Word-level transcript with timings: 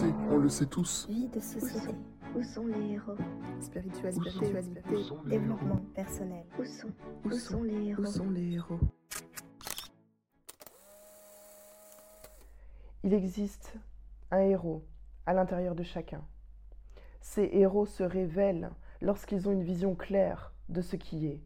sait, 0.00 0.14
on 0.30 0.38
le 0.38 0.48
sait 0.48 0.66
tous. 0.66 1.06
Vie 1.08 1.28
de 1.28 1.40
société. 1.40 1.94
Où 2.34 2.42
sont 2.42 2.66
les 2.66 2.92
héros? 2.92 3.16
Spiritualité. 3.60 4.30
Spiritualité. 4.30 4.82
Développement 5.26 5.80
personnel. 5.94 6.46
Où 6.58 6.64
sont 6.64 6.88
Où 7.24 7.32
sont 7.32 7.62
les 7.62 7.88
héros? 7.88 8.02
Où 8.02 8.06
sont 8.06 8.30
les 8.30 8.52
héros? 8.54 8.80
Il 13.02 13.12
existe 13.14 13.74
un 14.30 14.40
héros 14.40 14.84
à 15.26 15.34
l'intérieur 15.34 15.74
de 15.74 15.82
chacun. 15.82 16.22
Ces 17.20 17.48
héros 17.52 17.86
se 17.86 18.02
révèlent 18.02 18.70
lorsqu'ils 19.02 19.48
ont 19.48 19.52
une 19.52 19.62
vision 19.62 19.94
claire 19.94 20.52
de 20.68 20.80
ce 20.80 20.96
qui 20.96 21.26
est. 21.26 21.42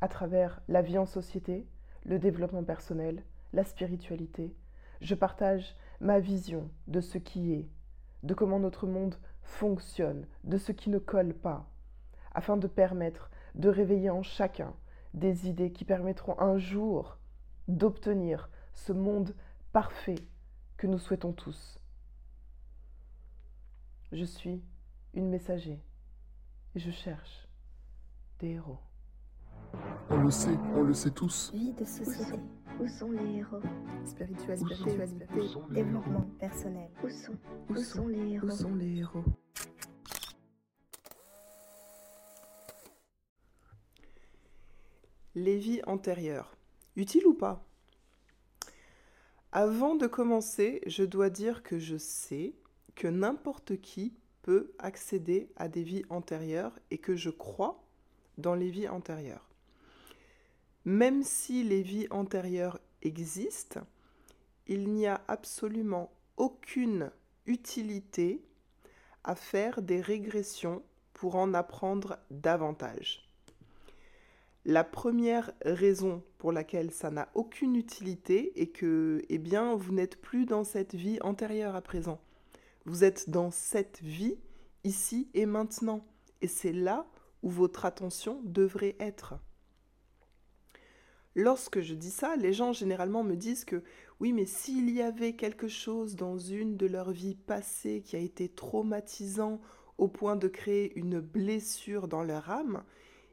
À 0.00 0.08
travers 0.08 0.60
la 0.68 0.82
vie 0.82 0.98
en 0.98 1.06
société, 1.06 1.66
le 2.04 2.18
développement 2.18 2.64
personnel, 2.64 3.24
la 3.52 3.64
spiritualité, 3.64 4.54
je 5.00 5.14
partage 5.14 5.76
ma 6.00 6.20
vision 6.20 6.70
de 6.86 7.00
ce 7.00 7.18
qui 7.18 7.52
est, 7.52 7.68
de 8.22 8.34
comment 8.34 8.58
notre 8.58 8.86
monde 8.86 9.16
fonctionne, 9.42 10.26
de 10.44 10.58
ce 10.58 10.72
qui 10.72 10.90
ne 10.90 10.98
colle 10.98 11.34
pas, 11.34 11.68
afin 12.34 12.56
de 12.56 12.66
permettre 12.66 13.30
de 13.54 13.68
réveiller 13.68 14.10
en 14.10 14.22
chacun 14.22 14.74
des 15.14 15.48
idées 15.48 15.72
qui 15.72 15.84
permettront 15.84 16.38
un 16.38 16.58
jour 16.58 17.18
d'obtenir 17.68 18.50
ce 18.72 18.92
monde 18.92 19.34
parfait 19.72 20.28
que 20.76 20.86
nous 20.86 20.98
souhaitons 20.98 21.32
tous. 21.32 21.80
Je 24.12 24.24
suis 24.24 24.62
une 25.14 25.28
messager 25.28 25.82
et 26.74 26.78
je 26.78 26.90
cherche 26.90 27.48
des 28.38 28.50
héros. 28.50 28.78
On 30.10 30.22
le 30.22 30.30
sait, 30.30 30.56
on 30.74 30.82
le 30.82 30.94
sait 30.94 31.10
tous. 31.10 31.50
Vie 31.52 31.72
de 31.72 31.84
société. 31.84 32.38
Où 32.78 32.88
sont 32.88 33.10
les 33.10 33.38
héros? 33.38 33.60
Spiritualité. 34.04 34.74
Spiritualité. 34.74 35.26
Développement 35.70 36.26
personnel. 36.38 36.90
Où 37.02 37.08
sont 37.08 37.36
Où 37.70 37.76
sont 37.76 38.06
les 38.06 38.32
héros? 38.32 38.46
Où 38.46 38.50
sont 38.50 38.74
les 38.74 38.98
héros? 38.98 39.24
Les 45.34 45.58
vies 45.58 45.80
antérieures. 45.86 46.54
Utiles 46.96 47.26
ou 47.26 47.34
pas? 47.34 47.64
Avant 49.52 49.94
de 49.94 50.06
commencer, 50.06 50.82
je 50.86 51.02
dois 51.02 51.30
dire 51.30 51.62
que 51.62 51.78
je 51.78 51.96
sais 51.96 52.54
que 52.94 53.08
n'importe 53.08 53.80
qui 53.80 54.14
peut 54.42 54.72
accéder 54.78 55.50
à 55.56 55.68
des 55.68 55.82
vies 55.82 56.04
antérieures 56.10 56.78
et 56.90 56.98
que 56.98 57.16
je 57.16 57.30
crois 57.30 57.82
dans 58.36 58.54
les 58.54 58.68
vies 58.68 58.88
antérieures. 58.88 59.48
Même 60.86 61.24
si 61.24 61.64
les 61.64 61.82
vies 61.82 62.06
antérieures 62.12 62.78
existent, 63.02 63.80
il 64.68 64.92
n'y 64.92 65.08
a 65.08 65.20
absolument 65.26 66.12
aucune 66.36 67.10
utilité 67.46 68.40
à 69.24 69.34
faire 69.34 69.82
des 69.82 70.00
régressions 70.00 70.84
pour 71.12 71.34
en 71.34 71.54
apprendre 71.54 72.18
davantage. 72.30 73.28
La 74.64 74.84
première 74.84 75.50
raison 75.64 76.22
pour 76.38 76.52
laquelle 76.52 76.92
ça 76.92 77.10
n'a 77.10 77.30
aucune 77.34 77.74
utilité 77.74 78.52
est 78.60 78.68
que, 78.68 79.22
eh 79.28 79.38
bien, 79.38 79.74
vous 79.74 79.92
n'êtes 79.92 80.20
plus 80.20 80.46
dans 80.46 80.62
cette 80.62 80.94
vie 80.94 81.18
antérieure 81.20 81.74
à 81.74 81.82
présent. 81.82 82.20
Vous 82.84 83.02
êtes 83.02 83.28
dans 83.28 83.50
cette 83.50 84.00
vie, 84.02 84.38
ici 84.84 85.28
et 85.34 85.46
maintenant. 85.46 86.06
Et 86.42 86.48
c'est 86.48 86.72
là 86.72 87.08
où 87.42 87.50
votre 87.50 87.86
attention 87.86 88.40
devrait 88.44 88.94
être. 89.00 89.34
Lorsque 91.38 91.82
je 91.82 91.94
dis 91.94 92.10
ça, 92.10 92.34
les 92.36 92.54
gens 92.54 92.72
généralement 92.72 93.22
me 93.22 93.36
disent 93.36 93.66
que 93.66 93.82
oui, 94.20 94.32
mais 94.32 94.46
s'il 94.46 94.88
y 94.88 95.02
avait 95.02 95.34
quelque 95.34 95.68
chose 95.68 96.16
dans 96.16 96.38
une 96.38 96.78
de 96.78 96.86
leurs 96.86 97.10
vies 97.10 97.34
passées 97.34 98.02
qui 98.02 98.16
a 98.16 98.20
été 98.20 98.48
traumatisant 98.48 99.60
au 99.98 100.08
point 100.08 100.36
de 100.36 100.48
créer 100.48 100.98
une 100.98 101.20
blessure 101.20 102.08
dans 102.08 102.22
leur 102.22 102.50
âme, 102.50 102.82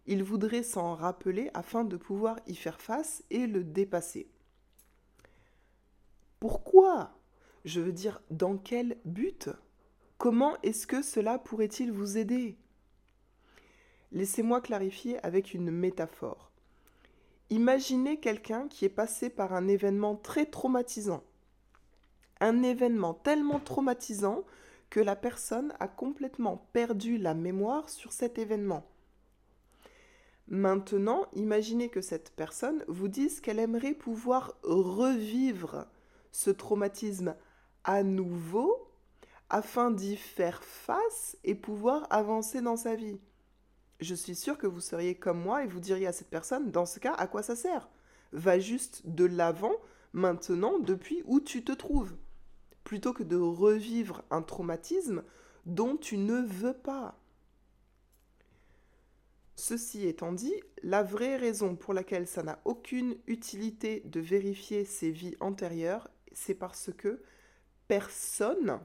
ils 0.05 0.21
voudraient 0.21 0.63
s'en 0.63 0.95
rappeler 0.95 1.49
afin 1.53 1.85
de 1.85 1.95
pouvoir 1.95 2.41
y 2.45 2.55
faire 2.55 2.81
face 2.81 3.23
et 3.29 3.47
le 3.47 3.63
dépasser. 3.63 4.29
Pourquoi? 6.41 7.17
Je 7.63 7.79
veux 7.79 7.93
dire, 7.93 8.21
dans 8.31 8.57
quel 8.57 8.97
but? 9.05 9.49
Comment 10.17 10.57
est-ce 10.61 10.87
que 10.87 11.01
cela 11.01 11.39
pourrait-il 11.39 11.93
vous 11.93 12.17
aider? 12.17 12.57
Laissez-moi 14.11 14.59
clarifier 14.59 15.25
avec 15.25 15.53
une 15.53 15.71
métaphore. 15.71 16.52
Imaginez 17.53 18.19
quelqu'un 18.19 18.67
qui 18.67 18.83
est 18.83 18.89
passé 18.89 19.29
par 19.29 19.53
un 19.53 19.67
événement 19.67 20.15
très 20.15 20.47
traumatisant. 20.47 21.23
Un 22.39 22.63
événement 22.63 23.13
tellement 23.13 23.59
traumatisant 23.59 24.43
que 24.89 24.99
la 24.99 25.15
personne 25.15 25.71
a 25.79 25.87
complètement 25.87 26.67
perdu 26.73 27.19
la 27.19 27.35
mémoire 27.35 27.89
sur 27.89 28.11
cet 28.11 28.39
événement. 28.39 28.89
Maintenant, 30.47 31.27
imaginez 31.33 31.89
que 31.89 32.01
cette 32.01 32.31
personne 32.31 32.83
vous 32.87 33.07
dise 33.07 33.39
qu'elle 33.39 33.59
aimerait 33.59 33.93
pouvoir 33.93 34.55
revivre 34.63 35.85
ce 36.31 36.49
traumatisme 36.49 37.35
à 37.83 38.01
nouveau 38.01 38.89
afin 39.51 39.91
d'y 39.91 40.17
faire 40.17 40.63
face 40.63 41.37
et 41.43 41.53
pouvoir 41.53 42.07
avancer 42.09 42.61
dans 42.61 42.77
sa 42.77 42.95
vie. 42.95 43.19
Je 43.99 44.15
suis 44.15 44.35
sûre 44.35 44.57
que 44.57 44.67
vous 44.67 44.81
seriez 44.81 45.15
comme 45.15 45.41
moi 45.41 45.63
et 45.63 45.67
vous 45.67 45.79
diriez 45.79 46.07
à 46.07 46.13
cette 46.13 46.29
personne, 46.29 46.71
dans 46.71 46.85
ce 46.85 46.99
cas, 46.99 47.13
à 47.13 47.27
quoi 47.27 47.43
ça 47.43 47.55
sert? 47.55 47.89
Va 48.31 48.59
juste 48.59 49.01
de 49.05 49.25
l'avant, 49.25 49.75
maintenant, 50.13 50.79
depuis 50.79 51.21
où 51.25 51.39
tu 51.39 51.63
te 51.63 51.71
trouves, 51.71 52.15
plutôt 52.83 53.13
que 53.13 53.23
de 53.23 53.37
revivre 53.37 54.23
un 54.29 54.41
traumatisme 54.41 55.23
dont 55.65 55.95
tu 55.97 56.17
ne 56.17 56.41
veux 56.41 56.73
pas. 56.73 57.17
Ceci 59.55 60.07
étant 60.07 60.33
dit, 60.33 60.53
la 60.81 61.03
vraie 61.03 61.37
raison 61.37 61.75
pour 61.75 61.93
laquelle 61.93 62.27
ça 62.27 62.43
n'a 62.43 62.59
aucune 62.65 63.15
utilité 63.27 64.01
de 64.05 64.19
vérifier 64.19 64.83
ses 64.83 65.11
vies 65.11 65.37
antérieures, 65.39 66.09
c'est 66.33 66.55
parce 66.55 66.91
que 66.91 67.21
personne 67.87 68.79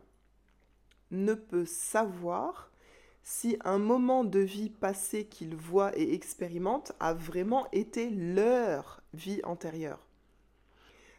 ne 1.10 1.34
peut 1.34 1.64
savoir 1.64 2.70
si 3.22 3.58
un 3.64 3.78
moment 3.78 4.24
de 4.24 4.38
vie 4.38 4.70
passé 4.70 5.26
qu'ils 5.26 5.56
voient 5.56 5.96
et 5.98 6.14
expérimentent 6.14 6.92
a 7.00 7.12
vraiment 7.14 7.66
été 7.72 8.10
leur 8.10 9.02
vie 9.12 9.40
antérieure. 9.44 10.06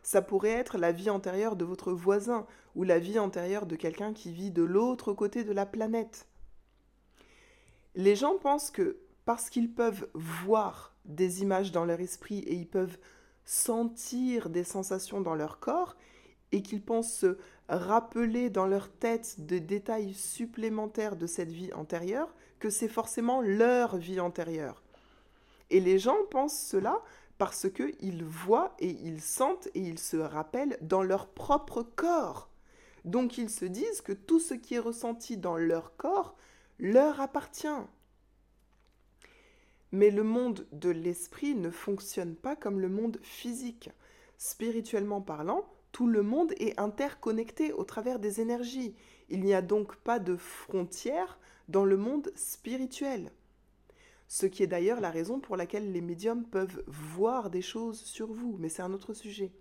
Ça 0.02 0.22
pourrait 0.22 0.50
être 0.50 0.78
la 0.78 0.92
vie 0.92 1.10
antérieure 1.10 1.56
de 1.56 1.66
votre 1.66 1.92
voisin 1.92 2.48
ou 2.76 2.84
la 2.84 3.00
vie 3.00 3.20
antérieure 3.20 3.66
de 3.66 3.76
quelqu'un 3.76 4.14
qui 4.14 4.32
vit 4.32 4.52
de 4.52 4.64
l'autre 4.64 5.14
côté 5.14 5.44
de 5.44 5.52
la 5.52 5.66
planète. 5.66 6.28
Les 7.96 8.16
gens 8.16 8.38
pensent 8.38 8.72
que 8.72 8.98
parce 9.26 9.50
qu'ils 9.50 9.72
peuvent 9.72 10.10
voir 10.14 10.96
des 11.06 11.42
images 11.42 11.72
dans 11.72 11.86
leur 11.86 12.00
esprit 12.00 12.40
et 12.40 12.56
ils 12.56 12.68
peuvent 12.68 12.98
sentir 13.46 14.50
des 14.50 14.64
sensations 14.64 15.22
dans 15.22 15.36
leur 15.36 15.60
corps 15.60 15.96
et 16.52 16.62
qu'ils 16.62 16.84
pensent 16.84 17.14
se 17.14 17.38
rappeler 17.70 18.50
dans 18.50 18.66
leur 18.66 18.92
tête 18.92 19.36
des 19.40 19.60
détails 19.60 20.14
supplémentaires 20.14 21.16
de 21.16 21.28
cette 21.28 21.52
vie 21.52 21.72
antérieure, 21.74 22.34
que 22.60 22.70
c'est 22.70 22.90
forcément 22.90 23.42
leur 23.42 23.98
vie 23.98 24.20
antérieure. 24.20 24.84
Et 25.70 25.80
les 25.80 26.00
gens 26.00 26.18
pensent 26.32 26.60
cela 26.60 27.02
parce 27.38 27.68
qu'ils 27.70 28.26
voient 28.26 28.76
et 28.80 28.90
ils 28.90 29.22
sentent 29.22 29.70
et 29.76 29.80
ils 29.80 30.00
se 30.00 30.18
rappellent 30.18 30.78
dans 30.82 31.04
leur 31.04 31.28
propre 31.28 31.84
corps. 31.84 32.50
Donc 33.06 33.38
ils 33.38 33.50
se 33.50 33.66
disent 33.66 34.02
que 34.02 34.12
tout 34.12 34.40
ce 34.40 34.54
qui 34.54 34.76
est 34.76 34.80
ressenti 34.80 35.38
dans 35.38 35.56
leur 35.56 35.96
corps 35.96 36.36
leur 36.80 37.22
appartient. 37.22 37.68
Mais 39.92 40.12
le 40.12 40.24
monde 40.24 40.68
de 40.72 40.90
l'esprit 40.90 41.56
ne 41.56 41.70
fonctionne 41.70 42.36
pas 42.36 42.56
comme 42.56 42.80
le 42.80 42.90
monde 42.90 43.20
physique. 43.22 43.90
Spirituellement 44.38 45.22
parlant, 45.22 45.66
tout 45.92 46.08
le 46.08 46.22
monde 46.22 46.54
est 46.58 46.80
interconnecté 46.80 47.74
au 47.74 47.84
travers 47.84 48.20
des 48.20 48.42
énergies. 48.42 48.96
Il 49.30 49.42
n'y 49.42 49.54
a 49.54 49.62
donc 49.62 49.96
pas 49.98 50.20
de 50.20 50.36
frontières 50.36 51.40
dans 51.68 51.86
le 51.86 51.98
monde 51.98 52.32
spirituel. 52.36 53.32
Ce 54.28 54.46
qui 54.46 54.62
est 54.64 54.68
d'ailleurs 54.68 55.02
la 55.02 55.10
raison 55.10 55.40
pour 55.40 55.58
laquelle 55.58 55.92
les 55.92 56.02
médiums 56.02 56.46
peuvent 56.46 56.84
voir 56.88 57.50
des 57.50 57.62
choses 57.62 58.00
sur 58.00 58.32
vous, 58.32 58.58
mais 58.60 58.70
c'est 58.70 58.84
un 58.84 58.94
autre 58.94 59.14
sujet. 59.14 59.52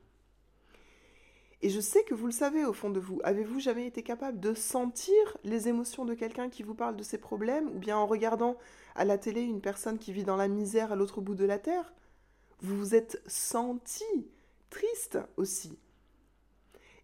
Et 1.60 1.70
je 1.70 1.80
sais 1.80 2.04
que 2.04 2.14
vous 2.14 2.26
le 2.26 2.32
savez 2.32 2.64
au 2.64 2.72
fond 2.72 2.90
de 2.90 3.00
vous. 3.00 3.18
Avez-vous 3.24 3.58
jamais 3.58 3.86
été 3.86 4.02
capable 4.02 4.38
de 4.38 4.54
sentir 4.54 5.38
les 5.42 5.68
émotions 5.68 6.04
de 6.04 6.14
quelqu'un 6.14 6.50
qui 6.50 6.62
vous 6.62 6.74
parle 6.74 6.96
de 6.96 7.02
ses 7.02 7.18
problèmes, 7.18 7.68
ou 7.68 7.78
bien 7.78 7.96
en 7.96 8.06
regardant 8.06 8.56
à 8.94 9.04
la 9.04 9.18
télé 9.18 9.40
une 9.40 9.60
personne 9.60 9.98
qui 9.98 10.12
vit 10.12 10.24
dans 10.24 10.36
la 10.36 10.48
misère 10.48 10.92
à 10.92 10.96
l'autre 10.96 11.20
bout 11.20 11.34
de 11.34 11.44
la 11.44 11.58
terre? 11.58 11.94
Vous 12.60 12.76
vous 12.76 12.94
êtes 12.94 13.20
senti 13.26 14.04
triste 14.70 15.18
aussi. 15.36 15.78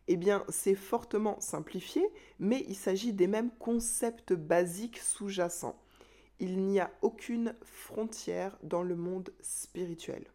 Eh 0.06 0.16
bien, 0.16 0.44
c'est 0.48 0.74
fortement 0.74 1.40
simplifié, 1.40 2.06
mais 2.38 2.64
il 2.68 2.76
s'agit 2.76 3.12
des 3.12 3.26
mêmes 3.26 3.50
concepts 3.58 4.34
basiques 4.34 4.98
sous-jacents. 4.98 5.80
Il 6.40 6.62
n'y 6.64 6.80
a 6.80 6.90
aucune 7.00 7.54
frontière 7.62 8.58
dans 8.62 8.82
le 8.82 8.96
monde 8.96 9.32
spirituel. 9.40 10.26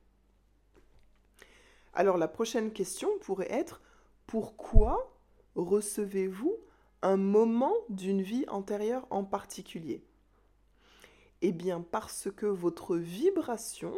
Alors 1.94 2.18
la 2.18 2.28
prochaine 2.28 2.72
question 2.72 3.10
pourrait 3.22 3.52
être 3.52 3.82
pourquoi 4.26 5.14
recevez-vous 5.56 6.56
un 7.02 7.18
moment 7.18 7.74
d'une 7.90 8.22
vie 8.22 8.46
antérieure 8.48 9.06
en 9.10 9.24
particulier? 9.24 10.04
Eh 11.42 11.52
bien 11.52 11.82
parce 11.82 12.30
que 12.32 12.46
votre 12.46 12.96
vibration 12.96 13.94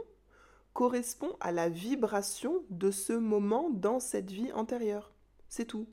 correspond 0.73 1.35
à 1.39 1.51
la 1.51 1.69
vibration 1.69 2.63
de 2.69 2.91
ce 2.91 3.13
moment 3.13 3.69
dans 3.69 3.99
cette 3.99 4.31
vie 4.31 4.51
antérieure. 4.53 5.11
C'est 5.51 5.65
tout. 5.65 5.85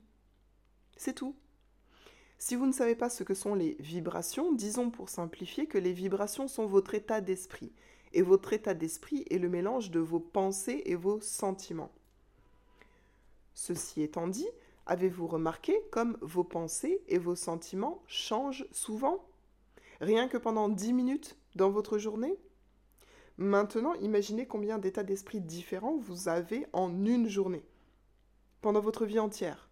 C'est 0.95 1.13
tout. 1.13 1.35
Si 2.37 2.55
vous 2.55 2.65
ne 2.65 2.71
savez 2.71 2.95
pas 2.95 3.09
ce 3.09 3.23
que 3.23 3.33
sont 3.33 3.55
les 3.55 3.75
vibrations, 3.81 4.53
disons 4.53 4.89
pour 4.89 5.09
simplifier 5.09 5.67
que 5.67 5.77
les 5.77 5.91
vibrations 5.91 6.47
sont 6.47 6.65
votre 6.65 6.95
état 6.95 7.19
d'esprit. 7.19 7.73
Et 8.13 8.21
votre 8.21 8.53
état 8.53 8.73
d'esprit 8.73 9.25
est 9.29 9.37
le 9.37 9.49
mélange 9.49 9.91
de 9.91 9.99
vos 9.99 10.21
pensées 10.21 10.83
et 10.85 10.95
vos 10.95 11.19
sentiments. 11.19 11.91
Ceci 13.53 14.01
étant 14.01 14.29
dit, 14.29 14.47
avez-vous 14.85 15.27
remarqué 15.27 15.77
comme 15.91 16.17
vos 16.21 16.45
pensées 16.45 17.01
et 17.09 17.17
vos 17.17 17.35
sentiments 17.35 18.01
changent 18.07 18.65
souvent? 18.71 19.25
Rien 19.99 20.29
que 20.29 20.37
pendant 20.37 20.69
10 20.69 20.93
minutes 20.93 21.35
dans 21.55 21.69
votre 21.69 21.97
journée? 21.97 22.37
Maintenant, 23.37 23.93
imaginez 23.95 24.47
combien 24.47 24.77
d'états 24.77 25.03
d'esprit 25.03 25.41
différents 25.41 25.97
vous 25.97 26.29
avez 26.29 26.65
en 26.71 27.05
une 27.05 27.27
journée, 27.27 27.65
pendant 28.61 28.81
votre 28.81 29.05
vie 29.05 29.19
entière. 29.19 29.69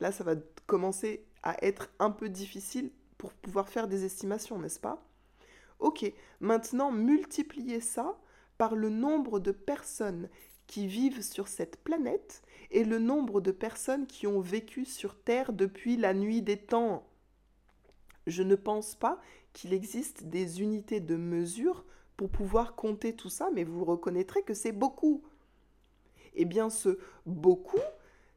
Là, 0.00 0.12
ça 0.12 0.24
va 0.24 0.34
commencer 0.66 1.26
à 1.42 1.56
être 1.64 1.90
un 1.98 2.10
peu 2.10 2.28
difficile 2.28 2.90
pour 3.16 3.32
pouvoir 3.32 3.68
faire 3.68 3.88
des 3.88 4.04
estimations, 4.04 4.58
n'est-ce 4.58 4.80
pas? 4.80 5.04
Ok, 5.80 6.12
maintenant 6.40 6.90
multipliez 6.90 7.80
ça 7.80 8.18
par 8.58 8.74
le 8.74 8.90
nombre 8.90 9.38
de 9.38 9.52
personnes 9.52 10.28
qui 10.66 10.86
vivent 10.86 11.22
sur 11.22 11.48
cette 11.48 11.78
planète 11.78 12.42
et 12.70 12.84
le 12.84 12.98
nombre 12.98 13.40
de 13.40 13.52
personnes 13.52 14.06
qui 14.06 14.26
ont 14.26 14.40
vécu 14.40 14.84
sur 14.84 15.16
Terre 15.16 15.52
depuis 15.52 15.96
la 15.96 16.14
nuit 16.14 16.42
des 16.42 16.58
temps. 16.58 17.06
Je 18.26 18.42
ne 18.42 18.56
pense 18.56 18.94
pas 18.94 19.20
qu'il 19.52 19.72
existe 19.72 20.24
des 20.24 20.60
unités 20.60 21.00
de 21.00 21.16
mesure 21.16 21.84
pour 22.16 22.28
pouvoir 22.28 22.74
compter 22.74 23.14
tout 23.14 23.30
ça, 23.30 23.48
mais 23.54 23.64
vous 23.64 23.84
reconnaîtrez 23.84 24.42
que 24.42 24.54
c'est 24.54 24.72
beaucoup. 24.72 25.22
Eh 26.34 26.44
bien, 26.44 26.68
ce 26.68 26.98
beaucoup, 27.24 27.80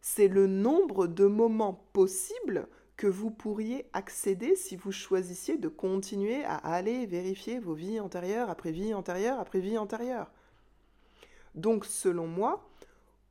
c'est 0.02 0.28
le 0.28 0.48
nombre 0.48 1.08
de 1.08 1.26
moments 1.26 1.86
possibles 1.94 2.68
que 2.98 3.08
vous 3.08 3.32
pourriez 3.32 3.88
accéder 3.94 4.56
si 4.56 4.76
vous 4.76 4.92
choisissiez 4.92 5.58
de 5.58 5.68
continuer 5.68 6.44
à 6.44 6.56
aller 6.56 7.06
vérifier 7.06 7.60
vos 7.60 7.74
vies 7.74 8.00
antérieures 8.00 8.50
après 8.50 8.72
vie 8.72 8.94
antérieure 8.94 9.40
après 9.40 9.60
vie 9.60 9.78
antérieure. 9.78 10.32
Donc, 11.56 11.86
selon 11.86 12.28
moi, 12.28 12.70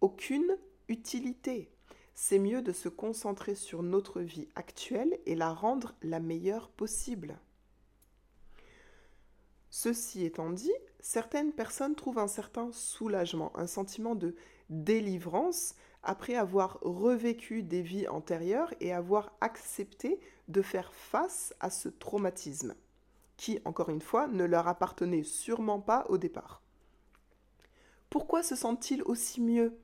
aucune 0.01 0.57
utilité. 0.89 1.71
C'est 2.15 2.39
mieux 2.39 2.63
de 2.63 2.73
se 2.73 2.89
concentrer 2.89 3.55
sur 3.55 3.83
notre 3.83 4.21
vie 4.21 4.49
actuelle 4.55 5.19
et 5.27 5.35
la 5.35 5.53
rendre 5.53 5.95
la 6.03 6.21
meilleure 6.21 6.69
possible. 6.69 7.39
Ceci 9.71 10.25
étant 10.25 10.51
dit, 10.51 10.73
certaines 10.99 11.53
personnes 11.53 11.95
trouvent 11.95 12.19
un 12.19 12.29
certain 12.29 12.73
soulagement, 12.73 13.53
un 13.57 13.69
sentiment 13.69 14.17
de 14.17 14.35
délivrance 14.69 15.77
après 16.03 16.35
avoir 16.35 16.79
revécu 16.81 17.63
des 17.63 17.83
vies 17.83 18.09
antérieures 18.09 18.73
et 18.81 18.93
avoir 18.93 19.33
accepté 19.41 20.19
de 20.49 20.63
faire 20.63 20.93
face 20.95 21.55
à 21.61 21.71
ce 21.71 21.89
traumatisme, 21.89 22.75
qui, 23.37 23.61
encore 23.65 23.91
une 23.91 24.01
fois, 24.01 24.27
ne 24.29 24.45
leur 24.45 24.69
appartenait 24.69 25.23
sûrement 25.23 25.81
pas 25.81 26.07
au 26.09 26.19
départ. 26.19 26.63
Pourquoi 28.09 28.43
se 28.43 28.57
sentent-ils 28.57 29.03
aussi 29.03 29.41
mieux? 29.41 29.79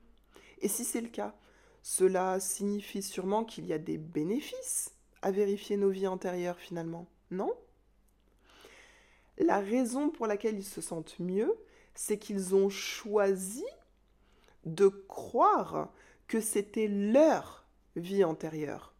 Et 0.59 0.67
si 0.67 0.83
c'est 0.83 1.01
le 1.01 1.07
cas, 1.07 1.35
cela 1.81 2.39
signifie 2.39 3.01
sûrement 3.01 3.45
qu'il 3.45 3.65
y 3.65 3.73
a 3.73 3.77
des 3.77 3.97
bénéfices 3.97 4.93
à 5.21 5.31
vérifier 5.31 5.77
nos 5.77 5.89
vies 5.89 6.07
antérieures 6.07 6.59
finalement, 6.59 7.07
non? 7.31 7.53
La 9.37 9.59
raison 9.59 10.09
pour 10.09 10.27
laquelle 10.27 10.57
ils 10.57 10.65
se 10.65 10.81
sentent 10.81 11.19
mieux, 11.19 11.53
c'est 11.93 12.17
qu'ils 12.17 12.55
ont 12.55 12.69
choisi 12.69 13.63
de 14.65 14.87
croire 14.87 15.93
que 16.27 16.41
c'était 16.41 16.87
leur 16.87 17.65
vie 17.95 18.23
antérieure. 18.23 18.93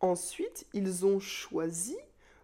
Ensuite, 0.00 0.66
ils 0.72 1.04
ont 1.04 1.20
choisi 1.20 1.96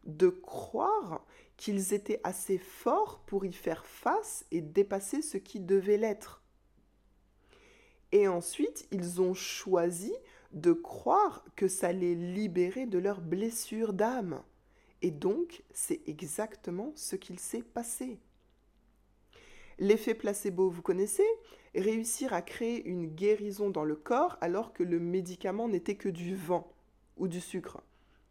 de 0.05 0.29
croire 0.29 1.25
qu'ils 1.57 1.95
étaient 1.95 2.21
assez 2.23 2.59
forts 2.59 3.21
pour 3.27 3.45
y 3.47 3.53
faire 3.53 3.87
face 3.87 4.45
et 4.51 4.61
dépasser 4.61 5.23
ce 5.23 5.39
qui 5.39 5.59
devait 5.61 5.97
l'être. 5.97 6.43
Et 8.13 8.29
ensuite, 8.29 8.87
ils 8.93 9.21
ont 9.21 9.35
choisi 9.35 10.13
de 10.53 10.73
croire 10.73 11.45
que 11.57 11.67
ça 11.67 11.93
les 11.93 12.15
libérait 12.15 12.87
de 12.87 12.99
leurs 12.99 13.21
blessures 13.21 13.93
d'âme. 13.93 14.43
Et 15.03 15.11
donc, 15.11 15.63
c'est 15.73 16.01
exactement 16.07 16.93
ce 16.95 17.17
qu'il 17.17 17.39
s'est 17.39 17.63
passé. 17.63 18.19
L'effet 19.79 20.15
placebo, 20.15 20.71
vous 20.71 20.83
connaissez 20.83 21.27
Réussir 21.75 22.33
à 22.33 22.41
créer 22.41 22.87
une 22.87 23.07
guérison 23.07 23.69
dans 23.69 23.85
le 23.85 23.97
corps 23.97 24.39
alors 24.41 24.73
que 24.73 24.83
le 24.83 24.99
médicament 24.99 25.69
n'était 25.69 25.97
que 25.97 26.09
du 26.09 26.35
vent 26.35 26.73
ou 27.19 27.29
du 27.29 27.41
sucre. 27.41 27.83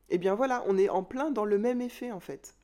Eh 0.10 0.18
bien 0.18 0.34
voilà, 0.34 0.64
on 0.68 0.80
est 0.80 0.90
en 0.90 1.04
plein 1.04 1.30
dans 1.30 1.46
le 1.46 1.60
même 1.60 1.82
effet 1.82 2.12
en 2.12 2.20
fait. 2.20 2.56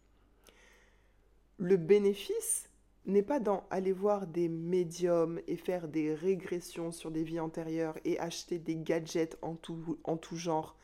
Le 1.58 1.78
bénéfice 1.78 2.72
n'est 3.06 3.22
pas 3.22 3.40
dans 3.40 3.64
aller 3.70 3.92
voir 3.92 4.26
des 4.26 4.50
médiums 4.50 5.40
et 5.48 5.56
faire 5.56 5.88
des 5.88 6.16
régressions 6.16 6.92
sur 6.92 7.12
des 7.12 7.24
vies 7.24 7.40
antérieures 7.40 8.00
et 8.04 8.20
acheter 8.20 8.58
des 8.58 8.76
gadgets 8.76 9.38
en 9.44 9.56
tout, 9.56 10.00
en 10.04 10.18
tout 10.18 10.36
genre. 10.36 10.76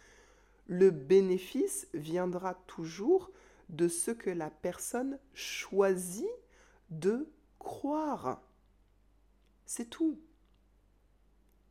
Le 0.67 0.91
bénéfice 0.91 1.87
viendra 1.95 2.53
toujours 2.67 3.31
de 3.69 3.87
ce 3.87 4.11
que 4.11 4.29
la 4.29 4.51
personne 4.51 5.17
choisit 5.33 6.29
de 6.89 7.27
croire. 7.67 8.41
C'est 9.65 9.89
tout. 9.89 10.17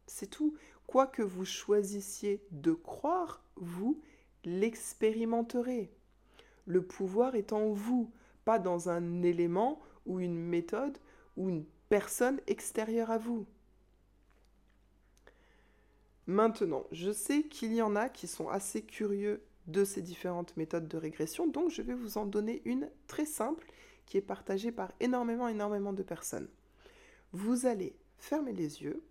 C'est 0.07 0.27
tout. 0.27 0.55
Quoi 0.87 1.07
que 1.07 1.23
vous 1.23 1.47
choisissiez 1.47 2.47
de 2.51 2.73
croire, 2.73 3.43
vous 3.57 4.03
l'expérimenterez. 4.45 5.91
Le 6.67 6.83
pouvoir 6.83 7.35
est 7.35 7.55
en 7.55 7.71
vous, 7.71 8.13
pas 8.45 8.59
dans 8.59 8.91
un 8.91 9.23
élément 9.23 9.81
ou 10.05 10.21
une 10.21 10.37
méthode 10.37 10.99
ou 11.39 11.49
une 11.49 11.65
personne 11.89 12.43
extérieure 12.47 13.11
à 13.11 13.17
vous. 13.17 13.47
Maintenant, 16.27 16.85
je 16.93 17.11
sais 17.11 17.45
qu'il 17.45 17.73
y 17.73 17.81
en 17.81 17.97
a 17.97 18.11
qui 18.11 18.27
sont 18.27 18.51
assez 18.51 18.83
curieux 18.83 19.43
de 19.67 19.83
ces 19.85 20.03
différentes 20.03 20.57
méthodes 20.59 20.89
de 20.89 20.99
régression, 20.99 21.47
donc 21.47 21.71
je 21.71 21.81
vais 21.81 21.95
vous 21.95 22.19
en 22.19 22.27
donner 22.27 22.61
une 22.67 22.91
très 23.07 23.25
simple 23.25 23.67
qui 24.07 24.17
est 24.17 24.23
partagée 24.23 24.73
par 24.73 24.93
énormément, 25.01 25.49
énormément 25.49 25.93
de 25.93 26.03
personnes. 26.03 26.49
Vous 27.33 27.67
allez 27.67 27.95
fermer 28.19 28.53
les 28.53 28.83
yeux, 28.83 29.03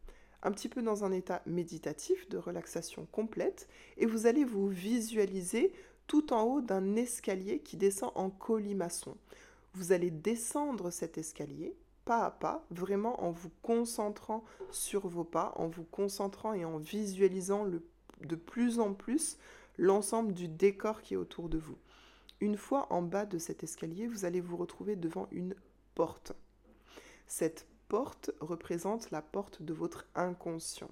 un 0.41 0.51
petit 0.51 0.69
peu 0.69 0.81
dans 0.81 1.03
un 1.03 1.11
état 1.11 1.41
méditatif 1.45 2.27
de 2.29 2.37
relaxation 2.37 3.05
complète, 3.11 3.67
et 3.97 4.05
vous 4.05 4.25
allez 4.25 4.43
vous 4.43 4.67
visualiser 4.67 5.73
tout 6.07 6.33
en 6.33 6.43
haut 6.43 6.61
d'un 6.61 6.95
escalier 6.95 7.59
qui 7.59 7.77
descend 7.77 8.11
en 8.15 8.29
colimaçon. 8.29 9.17
Vous 9.73 9.91
allez 9.91 10.11
descendre 10.11 10.89
cet 10.91 11.17
escalier 11.17 11.75
pas 12.05 12.23
à 12.23 12.31
pas, 12.31 12.63
vraiment 12.69 13.23
en 13.23 13.31
vous 13.31 13.49
concentrant 13.63 14.45
sur 14.69 15.07
vos 15.07 15.23
pas, 15.23 15.53
en 15.57 15.67
vous 15.67 15.83
concentrant 15.83 16.53
et 16.53 16.63
en 16.63 16.77
visualisant 16.77 17.65
de 17.65 18.35
plus 18.35 18.79
en 18.79 18.93
plus 18.93 19.37
l'ensemble 19.77 20.33
du 20.33 20.47
décor 20.47 21.01
qui 21.01 21.15
est 21.15 21.17
autour 21.17 21.49
de 21.49 21.57
vous. 21.57 21.77
Une 22.45 22.57
fois 22.57 22.85
en 22.91 23.01
bas 23.01 23.25
de 23.25 23.39
cet 23.39 23.63
escalier, 23.63 24.05
vous 24.05 24.23
allez 24.23 24.39
vous 24.39 24.55
retrouver 24.55 24.95
devant 24.95 25.27
une 25.31 25.55
porte. 25.95 26.33
Cette 27.25 27.65
porte 27.87 28.29
représente 28.39 29.09
la 29.09 29.23
porte 29.23 29.63
de 29.63 29.73
votre 29.73 30.05
inconscient. 30.13 30.91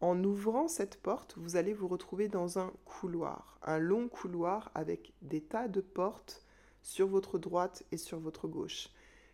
En 0.00 0.24
ouvrant 0.24 0.66
cette 0.66 0.96
porte, 0.96 1.34
vous 1.36 1.56
allez 1.56 1.74
vous 1.74 1.88
retrouver 1.88 2.28
dans 2.28 2.58
un 2.58 2.72
couloir, 2.86 3.58
un 3.64 3.76
long 3.76 4.08
couloir 4.08 4.70
avec 4.74 5.12
des 5.20 5.42
tas 5.42 5.68
de 5.68 5.82
portes 5.82 6.42
sur 6.80 7.06
votre 7.06 7.38
droite 7.38 7.84
et 7.92 7.98
sur 7.98 8.18
votre 8.18 8.48
gauche. 8.48 8.88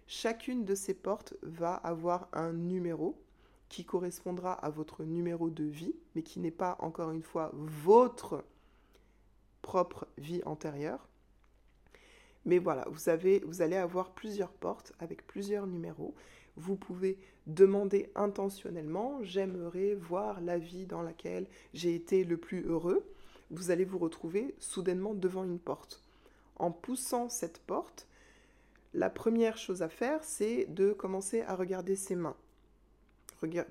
Chacune 0.08 0.64
de 0.64 0.74
ces 0.74 0.94
portes 0.94 1.34
va 1.42 1.74
avoir 1.74 2.26
un 2.32 2.52
numéro 2.52 3.16
qui 3.68 3.84
correspondra 3.84 4.54
à 4.54 4.70
votre 4.70 5.04
numéro 5.04 5.50
de 5.50 5.62
vie, 5.62 5.94
mais 6.16 6.24
qui 6.24 6.40
n'est 6.40 6.50
pas 6.50 6.76
encore 6.80 7.12
une 7.12 7.22
fois 7.22 7.52
votre 7.54 8.42
propre 9.66 10.06
vie 10.16 10.42
antérieure. 10.46 11.08
Mais 12.44 12.58
voilà, 12.58 12.86
vous, 12.88 13.08
avez, 13.08 13.40
vous 13.40 13.62
allez 13.62 13.74
avoir 13.74 14.12
plusieurs 14.12 14.52
portes 14.52 14.92
avec 15.00 15.26
plusieurs 15.26 15.66
numéros. 15.66 16.14
Vous 16.56 16.76
pouvez 16.76 17.18
demander 17.48 18.08
intentionnellement, 18.14 19.18
j'aimerais 19.22 19.94
voir 19.94 20.40
la 20.40 20.56
vie 20.56 20.86
dans 20.86 21.02
laquelle 21.02 21.48
j'ai 21.74 21.96
été 21.96 22.22
le 22.22 22.36
plus 22.36 22.64
heureux. 22.64 23.04
Vous 23.50 23.72
allez 23.72 23.84
vous 23.84 23.98
retrouver 23.98 24.54
soudainement 24.60 25.14
devant 25.14 25.42
une 25.42 25.58
porte. 25.58 26.00
En 26.54 26.70
poussant 26.70 27.28
cette 27.28 27.58
porte, 27.58 28.06
la 28.94 29.10
première 29.10 29.58
chose 29.58 29.82
à 29.82 29.88
faire, 29.88 30.22
c'est 30.22 30.66
de 30.66 30.92
commencer 30.92 31.42
à 31.42 31.56
regarder 31.56 31.96
ses 31.96 32.14
mains. 32.14 32.36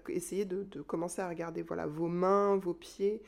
essayez 0.10 0.44
de, 0.44 0.82
commencer 0.82 1.22
à 1.22 1.30
regarder 1.30 1.62
voilà, 1.62 1.88
vos 1.88 2.10
mains, 2.10 2.58
vos 2.58 2.74
pieds, 2.74 3.22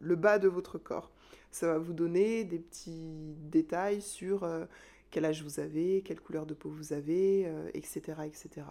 le 0.00 0.16
bas 0.16 0.38
de 0.38 0.48
votre 0.48 0.78
corps. 0.78 1.10
Ça 1.54 1.68
va 1.68 1.78
vous 1.78 1.92
donner 1.92 2.42
des 2.42 2.58
petits 2.58 3.36
détails 3.48 4.02
sur 4.02 4.42
euh, 4.42 4.64
quel 5.12 5.24
âge 5.24 5.44
vous 5.44 5.60
avez, 5.60 6.02
quelle 6.02 6.20
couleur 6.20 6.46
de 6.46 6.52
peau 6.52 6.68
vous 6.68 6.92
avez, 6.92 7.44
euh, 7.46 7.70
etc., 7.74 8.22
etc. 8.24 8.66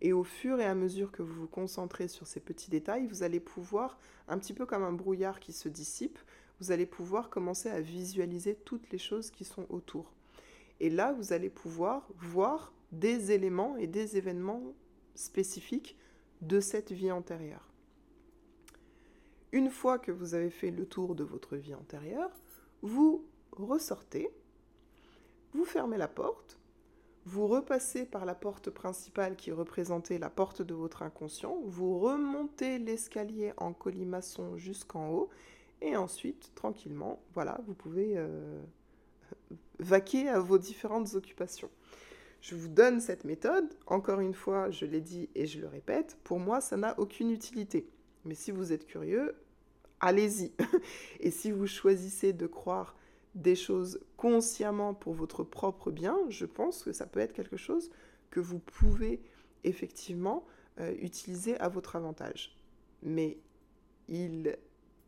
Et 0.00 0.14
au 0.14 0.24
fur 0.24 0.58
et 0.60 0.64
à 0.64 0.74
mesure 0.74 1.12
que 1.12 1.20
vous 1.20 1.42
vous 1.42 1.46
concentrez 1.46 2.08
sur 2.08 2.26
ces 2.26 2.40
petits 2.40 2.70
détails, 2.70 3.06
vous 3.06 3.22
allez 3.22 3.38
pouvoir, 3.38 3.98
un 4.28 4.38
petit 4.38 4.54
peu 4.54 4.64
comme 4.64 4.82
un 4.82 4.94
brouillard 4.94 5.40
qui 5.40 5.52
se 5.52 5.68
dissipe, 5.68 6.18
vous 6.58 6.72
allez 6.72 6.86
pouvoir 6.86 7.28
commencer 7.28 7.68
à 7.68 7.82
visualiser 7.82 8.54
toutes 8.54 8.90
les 8.92 8.98
choses 8.98 9.30
qui 9.30 9.44
sont 9.44 9.66
autour. 9.68 10.10
Et 10.80 10.88
là, 10.88 11.12
vous 11.12 11.34
allez 11.34 11.50
pouvoir 11.50 12.08
voir 12.16 12.72
des 12.92 13.30
éléments 13.30 13.76
et 13.76 13.86
des 13.86 14.16
événements 14.16 14.72
spécifiques 15.14 15.98
de 16.40 16.60
cette 16.60 16.92
vie 16.92 17.12
antérieure. 17.12 17.69
Une 19.52 19.70
fois 19.70 19.98
que 19.98 20.12
vous 20.12 20.34
avez 20.34 20.50
fait 20.50 20.70
le 20.70 20.86
tour 20.86 21.14
de 21.14 21.24
votre 21.24 21.56
vie 21.56 21.74
antérieure, 21.74 22.30
vous 22.82 23.24
ressortez, 23.52 24.30
vous 25.52 25.64
fermez 25.64 25.98
la 25.98 26.08
porte, 26.08 26.60
vous 27.26 27.48
repassez 27.48 28.06
par 28.06 28.24
la 28.24 28.34
porte 28.34 28.70
principale 28.70 29.36
qui 29.36 29.50
représentait 29.50 30.18
la 30.18 30.30
porte 30.30 30.62
de 30.62 30.74
votre 30.74 31.02
inconscient, 31.02 31.58
vous 31.64 31.98
remontez 31.98 32.78
l'escalier 32.78 33.52
en 33.56 33.72
colimaçon 33.72 34.56
jusqu'en 34.56 35.10
haut, 35.10 35.28
et 35.82 35.96
ensuite, 35.96 36.52
tranquillement, 36.54 37.20
voilà, 37.34 37.60
vous 37.66 37.74
pouvez 37.74 38.14
euh, 38.16 38.60
vaquer 39.80 40.28
à 40.28 40.38
vos 40.38 40.58
différentes 40.58 41.14
occupations. 41.14 41.70
Je 42.40 42.54
vous 42.54 42.68
donne 42.68 43.00
cette 43.00 43.24
méthode, 43.24 43.74
encore 43.86 44.20
une 44.20 44.34
fois, 44.34 44.70
je 44.70 44.86
l'ai 44.86 45.00
dit 45.00 45.28
et 45.34 45.46
je 45.46 45.60
le 45.60 45.66
répète, 45.66 46.18
pour 46.24 46.38
moi, 46.38 46.60
ça 46.60 46.76
n'a 46.76 46.98
aucune 46.98 47.30
utilité. 47.30 47.86
Mais 48.24 48.34
si 48.34 48.50
vous 48.50 48.72
êtes 48.72 48.86
curieux, 48.86 49.34
allez-y. 50.00 50.52
Et 51.20 51.30
si 51.30 51.50
vous 51.50 51.66
choisissez 51.66 52.32
de 52.32 52.46
croire 52.46 52.96
des 53.34 53.54
choses 53.54 54.00
consciemment 54.16 54.94
pour 54.94 55.14
votre 55.14 55.44
propre 55.44 55.90
bien, 55.90 56.18
je 56.28 56.46
pense 56.46 56.82
que 56.82 56.92
ça 56.92 57.06
peut 57.06 57.20
être 57.20 57.32
quelque 57.32 57.56
chose 57.56 57.90
que 58.30 58.40
vous 58.40 58.58
pouvez 58.58 59.20
effectivement 59.64 60.44
euh, 60.80 60.94
utiliser 61.00 61.58
à 61.60 61.68
votre 61.68 61.96
avantage. 61.96 62.56
Mais 63.02 63.38
il 64.08 64.56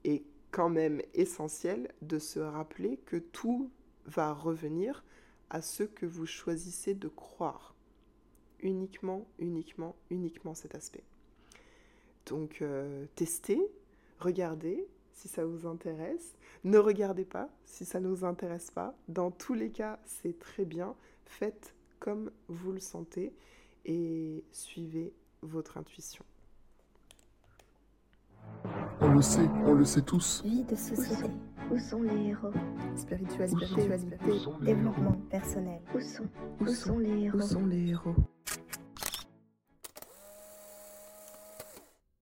est 0.05 0.25
quand 0.51 0.69
même 0.69 1.01
essentiel 1.15 1.91
de 2.03 2.19
se 2.19 2.39
rappeler 2.39 2.99
que 2.99 3.17
tout 3.17 3.71
va 4.07 4.33
revenir 4.33 5.05
à 5.51 5.63
ce 5.63 5.83
que 5.83 6.07
vous 6.07 6.27
choisissez 6.27 6.95
de 6.95 7.09
croire. 7.09 7.75
Uniquement, 8.61 9.27
uniquement, 9.39 9.97
uniquement 10.11 10.55
cet 10.55 10.75
aspect. 10.75 11.05
Donc, 12.27 12.59
euh, 12.63 13.07
testez, 13.17 13.61
regardez 14.21 14.87
si 15.13 15.29
ça 15.29 15.45
vous 15.45 15.67
intéresse. 15.67 16.35
Ne 16.65 16.79
regardez 16.79 17.25
pas 17.25 17.49
si 17.65 17.85
ça 17.85 18.01
ne 18.01 18.09
vous 18.09 18.25
intéresse 18.25 18.71
pas. 18.71 18.95
Dans 19.09 19.31
tous 19.31 19.55
les 19.55 19.71
cas, 19.71 19.99
c'est 20.05 20.39
très 20.39 20.65
bien. 20.65 20.95
Faites 21.25 21.75
comme 21.99 22.31
vous 22.49 22.73
le 22.73 22.81
sentez 22.81 23.33
et 23.85 24.45
suivez 24.53 25.13
votre 25.43 25.77
intuition. 25.79 26.25
On 29.01 29.15
le 29.15 29.23
sait, 29.23 29.49
on 29.65 29.75
le 29.75 29.85
sait 29.85 30.03
tous. 30.03 30.43
Vie 30.45 30.65
de 30.65 30.75
société. 30.77 31.31
Où 31.71 31.79
sont 31.79 32.03
les 32.03 32.29
héros? 32.29 32.53
Spiritualité. 32.97 33.45
Où 33.45 33.49
sont- 33.49 33.67
Spiritualité. 33.67 34.17
où 34.29 34.35
sont 34.39 34.59
les 34.61 34.75
Développement 34.75 35.13
personnel. 35.31 35.81
Où 35.95 36.01
sont 36.01 36.25
Où 36.61 36.67
sont 36.69 36.99
les 36.99 37.25
héros? 37.25 37.39
Où 37.39 37.43
sont 37.43 37.67
les 37.67 37.89
héros? 37.91 38.15